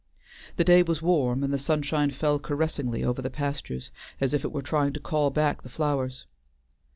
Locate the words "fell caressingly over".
2.09-3.21